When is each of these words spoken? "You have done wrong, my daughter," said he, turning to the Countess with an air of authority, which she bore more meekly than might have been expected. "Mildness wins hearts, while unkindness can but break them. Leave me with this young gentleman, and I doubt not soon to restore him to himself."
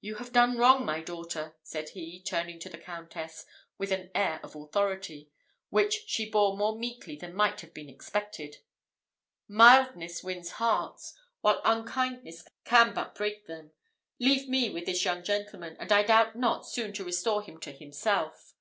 "You 0.00 0.16
have 0.16 0.32
done 0.32 0.56
wrong, 0.56 0.84
my 0.84 1.00
daughter," 1.00 1.54
said 1.62 1.90
he, 1.90 2.20
turning 2.20 2.58
to 2.58 2.68
the 2.68 2.76
Countess 2.76 3.46
with 3.78 3.92
an 3.92 4.10
air 4.12 4.40
of 4.42 4.56
authority, 4.56 5.30
which 5.70 6.06
she 6.08 6.28
bore 6.28 6.56
more 6.56 6.76
meekly 6.76 7.14
than 7.14 7.34
might 7.36 7.60
have 7.60 7.72
been 7.72 7.88
expected. 7.88 8.56
"Mildness 9.46 10.24
wins 10.24 10.50
hearts, 10.58 11.14
while 11.40 11.60
unkindness 11.64 12.48
can 12.64 12.94
but 12.94 13.14
break 13.14 13.46
them. 13.46 13.70
Leave 14.18 14.48
me 14.48 14.70
with 14.70 14.86
this 14.86 15.04
young 15.04 15.22
gentleman, 15.22 15.76
and 15.78 15.92
I 15.92 16.02
doubt 16.02 16.34
not 16.34 16.66
soon 16.66 16.92
to 16.94 17.04
restore 17.04 17.40
him 17.40 17.60
to 17.60 17.70
himself." 17.70 18.54